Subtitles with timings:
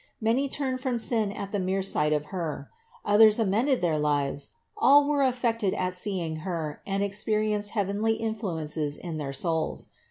[0.19, 2.71] Many turned from sin at the mere sight of Her;
[3.05, 9.17] others amended their lives; all were affected at seeing Her and experienced heavenly influences in
[9.19, 9.91] their souls.